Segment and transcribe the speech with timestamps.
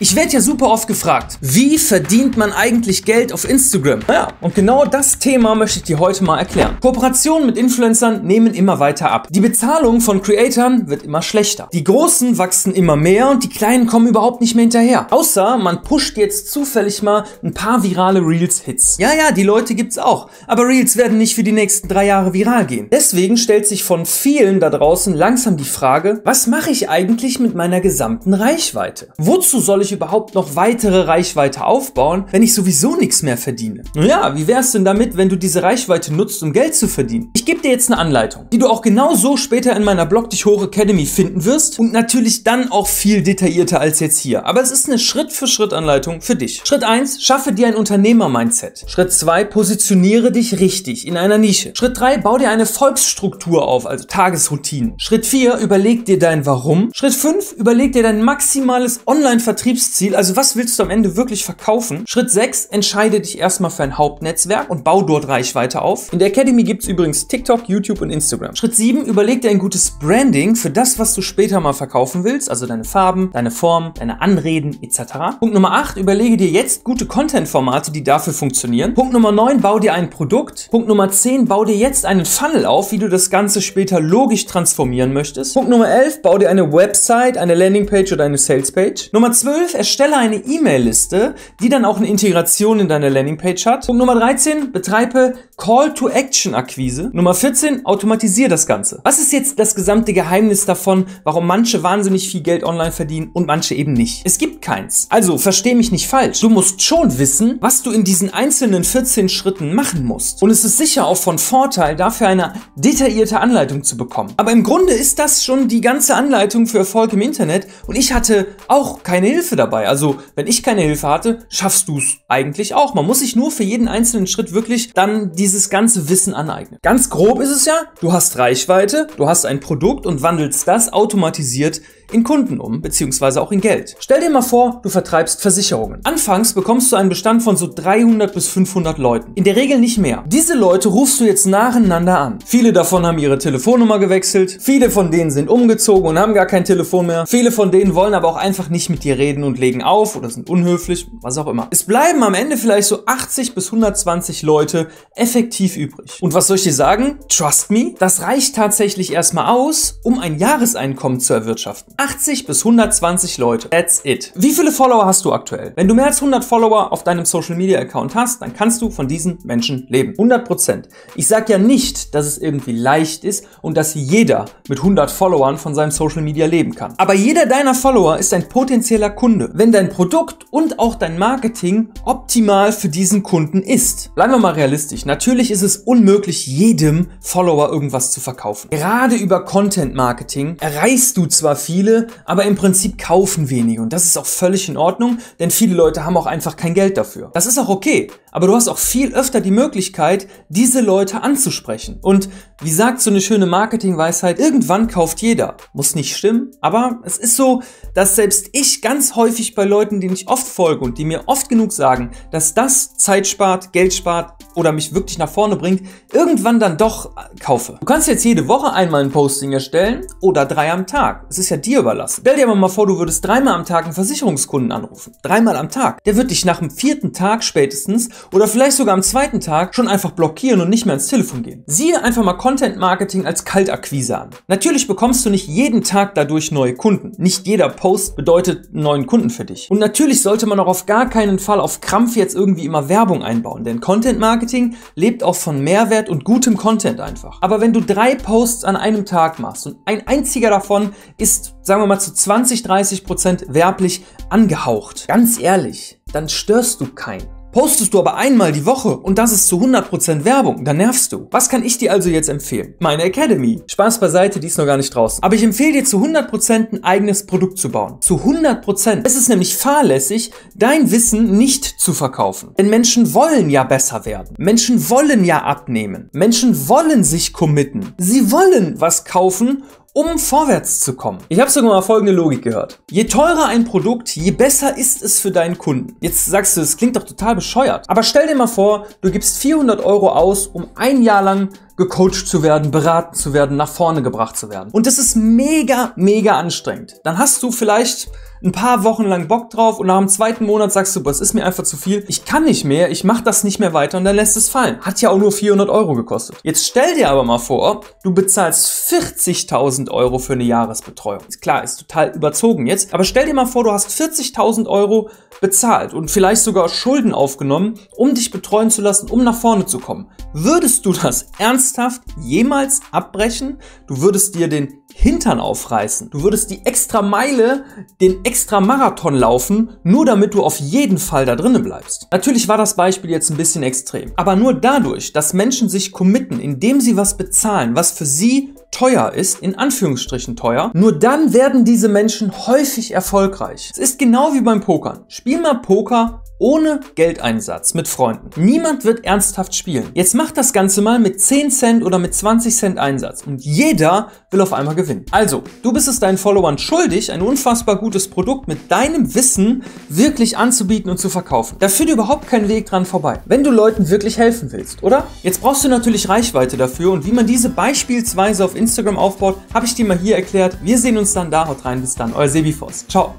[0.00, 4.00] Ich werde ja super oft gefragt, wie verdient man eigentlich Geld auf Instagram?
[4.08, 6.78] Naja, und genau das Thema möchte ich dir heute mal erklären.
[6.80, 9.28] Kooperationen mit Influencern nehmen immer weiter ab.
[9.30, 11.68] Die Bezahlung von Creatoren wird immer schlechter.
[11.72, 15.06] Die Großen wachsen immer mehr und die Kleinen kommen überhaupt nicht mehr hinterher.
[15.12, 18.96] Außer man pusht jetzt zufällig mal ein paar virale Reels-Hits.
[18.98, 20.28] Ja, ja, die Leute gibt's auch.
[20.48, 22.88] Aber Reels werden nicht für die nächsten drei Jahre viral gehen.
[22.90, 27.54] Deswegen stellt sich von vielen da draußen langsam die Frage, was mache ich eigentlich mit
[27.54, 29.12] meiner gesamten Reichweite?
[29.18, 33.82] Wozu soll ich überhaupt noch weitere Reichweite aufbauen, wenn ich sowieso nichts mehr verdiene?
[33.94, 37.30] Naja, wie wär's denn damit, wenn du diese Reichweite nutzt, um Geld zu verdienen?
[37.34, 40.30] Ich gebe dir jetzt eine Anleitung, die du auch genau so später in meiner Blog
[40.30, 44.46] dich hoch Academy finden wirst und natürlich dann auch viel detaillierter als jetzt hier.
[44.46, 46.62] Aber es ist eine Schritt-für-Schritt-Anleitung für dich.
[46.64, 48.84] Schritt 1, schaffe dir ein Unternehmer-Mindset.
[48.86, 51.72] Schritt 2, positioniere dich richtig in einer Nische.
[51.76, 54.94] Schritt 3, bau dir eine Volksstruktur auf, also Tagesroutinen.
[54.98, 56.90] Schritt 4, überleg dir dein Warum.
[56.94, 61.44] Schritt 5, überleg dir dein maximales Online-Vertriebs Vertriebsziel, also was willst du am Ende wirklich
[61.44, 62.04] verkaufen?
[62.06, 66.12] Schritt 6, entscheide dich erstmal für ein Hauptnetzwerk und bau dort Reichweite auf.
[66.12, 68.54] In der Academy gibt's übrigens TikTok, YouTube und Instagram.
[68.54, 72.50] Schritt 7, überleg dir ein gutes Branding für das, was du später mal verkaufen willst,
[72.50, 75.38] also deine Farben, deine Form, deine Anreden etc.
[75.40, 78.94] Punkt Nummer 8, überlege dir jetzt gute Content-Formate, die dafür funktionieren.
[78.94, 80.68] Punkt Nummer 9, bau dir ein Produkt.
[80.70, 84.46] Punkt Nummer 10, bau dir jetzt einen Funnel auf, wie du das Ganze später logisch
[84.46, 85.54] transformieren möchtest.
[85.54, 89.10] Punkt Nummer 11, bau dir eine Website, eine Landingpage oder eine Salespage.
[89.12, 93.86] Nummer 12, 12, erstelle eine E-Mail-Liste, die dann auch eine Integration in deine Landingpage hat.
[93.86, 97.10] Punkt Nummer 13, betreibe Call-to-Action-Akquise.
[97.12, 99.00] Nummer 14, automatisiere das Ganze.
[99.04, 103.46] Was ist jetzt das gesamte Geheimnis davon, warum manche wahnsinnig viel Geld online verdienen und
[103.46, 104.22] manche eben nicht?
[104.24, 105.06] Es gibt keins.
[105.10, 106.40] Also, versteh mich nicht falsch.
[106.40, 110.42] Du musst schon wissen, was du in diesen einzelnen 14 Schritten machen musst.
[110.42, 114.32] Und es ist sicher auch von Vorteil, dafür eine detaillierte Anleitung zu bekommen.
[114.36, 118.12] Aber im Grunde ist das schon die ganze Anleitung für Erfolg im Internet und ich
[118.12, 119.88] hatte auch keine Hilfe Hilfe dabei.
[119.88, 122.94] Also, wenn ich keine Hilfe hatte, schaffst du es eigentlich auch.
[122.94, 126.78] Man muss sich nur für jeden einzelnen Schritt wirklich dann dieses ganze Wissen aneignen.
[126.82, 130.92] Ganz grob ist es ja, du hast Reichweite, du hast ein Produkt und wandelst das
[130.92, 131.80] automatisiert
[132.14, 133.96] in Kunden um, beziehungsweise auch in Geld.
[133.98, 136.00] Stell dir mal vor, du vertreibst Versicherungen.
[136.04, 139.32] Anfangs bekommst du einen Bestand von so 300 bis 500 Leuten.
[139.34, 140.24] In der Regel nicht mehr.
[140.28, 142.38] Diese Leute rufst du jetzt nacheinander an.
[142.46, 146.64] Viele davon haben ihre Telefonnummer gewechselt, viele von denen sind umgezogen und haben gar kein
[146.64, 147.26] Telefon mehr.
[147.26, 150.30] Viele von denen wollen aber auch einfach nicht mit dir reden und legen auf oder
[150.30, 151.66] sind unhöflich, was auch immer.
[151.72, 156.18] Es bleiben am Ende vielleicht so 80 bis 120 Leute effektiv übrig.
[156.20, 157.18] Und was soll ich dir sagen?
[157.28, 161.94] Trust me, das reicht tatsächlich erstmal aus, um ein Jahreseinkommen zu erwirtschaften.
[162.04, 163.70] 80 bis 120 Leute.
[163.70, 164.30] That's it.
[164.34, 165.72] Wie viele Follower hast du aktuell?
[165.74, 168.90] Wenn du mehr als 100 Follower auf deinem Social Media Account hast, dann kannst du
[168.90, 170.10] von diesen Menschen leben.
[170.10, 170.90] 100 Prozent.
[171.14, 175.56] Ich sag ja nicht, dass es irgendwie leicht ist und dass jeder mit 100 Followern
[175.56, 176.92] von seinem Social Media leben kann.
[176.98, 181.88] Aber jeder deiner Follower ist ein potenzieller Kunde, wenn dein Produkt und auch dein Marketing
[182.04, 184.14] optimal für diesen Kunden ist.
[184.14, 185.06] Bleiben wir mal realistisch.
[185.06, 188.68] Natürlich ist es unmöglich, jedem Follower irgendwas zu verkaufen.
[188.68, 191.93] Gerade über Content Marketing erreichst du zwar viele,
[192.24, 193.82] aber im Prinzip kaufen wenige.
[193.82, 196.96] Und das ist auch völlig in Ordnung, denn viele Leute haben auch einfach kein Geld
[196.96, 197.30] dafür.
[197.34, 198.10] Das ist auch okay.
[198.34, 202.00] Aber du hast auch viel öfter die Möglichkeit, diese Leute anzusprechen.
[202.02, 202.28] Und
[202.60, 205.56] wie sagt so eine schöne Marketingweisheit, irgendwann kauft jeder.
[205.72, 207.62] Muss nicht stimmen, aber es ist so,
[207.94, 211.48] dass selbst ich ganz häufig bei Leuten, denen ich oft folge und die mir oft
[211.48, 215.82] genug sagen, dass das Zeit spart, Geld spart oder mich wirklich nach vorne bringt,
[216.12, 217.76] irgendwann dann doch kaufe.
[217.78, 221.26] Du kannst jetzt jede Woche einmal ein Posting erstellen oder drei am Tag.
[221.28, 222.22] Es ist ja dir überlassen.
[222.22, 225.14] Stell dir aber mal vor, du würdest dreimal am Tag einen Versicherungskunden anrufen.
[225.22, 226.02] Dreimal am Tag.
[226.04, 229.88] Der wird dich nach dem vierten Tag spätestens oder vielleicht sogar am zweiten Tag schon
[229.88, 231.64] einfach blockieren und nicht mehr ans Telefon gehen.
[231.66, 234.30] Siehe einfach mal Content Marketing als Kaltakquise an.
[234.48, 237.12] Natürlich bekommst du nicht jeden Tag dadurch neue Kunden.
[237.16, 239.70] Nicht jeder Post bedeutet einen neuen Kunden für dich.
[239.70, 243.22] Und natürlich sollte man auch auf gar keinen Fall auf Krampf jetzt irgendwie immer Werbung
[243.22, 247.38] einbauen, denn Content Marketing lebt auch von Mehrwert und gutem Content einfach.
[247.40, 251.82] Aber wenn du drei Posts an einem Tag machst und ein einziger davon ist, sagen
[251.82, 257.34] wir mal, zu 20, 30 Prozent werblich angehaucht, ganz ehrlich, dann störst du keinen.
[257.54, 261.28] Postest du aber einmal die Woche und das ist zu 100% Werbung, dann nervst du.
[261.30, 262.74] Was kann ich dir also jetzt empfehlen?
[262.80, 263.62] Meine Academy.
[263.68, 265.22] Spaß beiseite, die ist noch gar nicht draußen.
[265.22, 267.98] Aber ich empfehle dir zu 100% ein eigenes Produkt zu bauen.
[268.00, 269.02] Zu 100%.
[269.04, 272.56] Es ist nämlich fahrlässig, dein Wissen nicht zu verkaufen.
[272.58, 274.34] Denn Menschen wollen ja besser werden.
[274.36, 276.10] Menschen wollen ja abnehmen.
[276.12, 277.94] Menschen wollen sich committen.
[277.98, 279.62] Sie wollen was kaufen
[279.94, 281.20] um vorwärts zu kommen.
[281.28, 282.80] Ich habe sogar mal folgende Logik gehört.
[282.90, 285.96] Je teurer ein Produkt, je besser ist es für deinen Kunden.
[286.00, 287.88] Jetzt sagst du, das klingt doch total bescheuert.
[287.88, 292.26] Aber stell dir mal vor, du gibst 400 Euro aus, um ein Jahr lang gecoacht
[292.26, 294.70] zu werden, beraten zu werden, nach vorne gebracht zu werden.
[294.72, 296.94] Und das ist mega, mega anstrengend.
[297.02, 298.08] Dann hast du vielleicht
[298.44, 301.20] ein paar Wochen lang Bock drauf und nach dem zweiten Monat sagst du, boah, es
[301.20, 303.96] ist mir einfach zu viel, ich kann nicht mehr, ich mach das nicht mehr weiter
[303.96, 304.80] und dann lässt es fallen.
[304.82, 306.36] Hat ja auch nur 400 Euro gekostet.
[306.42, 311.22] Jetzt stell dir aber mal vor, du bezahlst 40.000 Euro für eine Jahresbetreuung.
[311.26, 315.08] Ist klar, ist total überzogen jetzt, aber stell dir mal vor, du hast 40.000 Euro
[315.40, 319.78] bezahlt und vielleicht sogar Schulden aufgenommen, um dich betreuen zu lassen, um nach vorne zu
[319.78, 320.10] kommen.
[320.32, 321.26] Würdest du das
[321.64, 323.58] ernsthaft jemals abbrechen?
[323.86, 326.10] Du würdest dir den Hintern aufreißen.
[326.10, 327.64] Du würdest die extra Meile,
[328.00, 332.06] den extra Marathon laufen, nur damit du auf jeden Fall da drinnen bleibst.
[332.12, 334.12] Natürlich war das Beispiel jetzt ein bisschen extrem.
[334.16, 339.12] Aber nur dadurch, dass Menschen sich committen, indem sie was bezahlen, was für sie teuer
[339.12, 343.70] ist, in Anführungsstrichen teuer, nur dann werden diese Menschen häufig erfolgreich.
[343.72, 345.04] Es ist genau wie beim Pokern.
[345.08, 348.30] Spiel mal Poker ohne Geldeinsatz mit Freunden.
[348.36, 349.90] Niemand wird ernsthaft spielen.
[349.94, 354.10] Jetzt mach das Ganze mal mit 10 Cent oder mit 20 Cent Einsatz und jeder
[354.30, 355.04] will auf einmal gewinnen.
[355.10, 360.36] Also, du bist es deinen Followern schuldig, ein unfassbar gutes Produkt mit deinem Wissen wirklich
[360.36, 361.56] anzubieten und zu verkaufen.
[361.58, 365.06] Da führt überhaupt kein Weg dran vorbei, wenn du Leuten wirklich helfen willst, oder?
[365.22, 369.66] Jetzt brauchst du natürlich Reichweite dafür und wie man diese beispielsweise auf Instagram aufbaut, habe
[369.66, 370.58] ich dir mal hier erklärt.
[370.62, 371.46] Wir sehen uns dann da.
[371.46, 372.12] Haut rein, bis dann.
[372.14, 372.86] Euer Sebi Voss.
[372.88, 373.14] Ciao.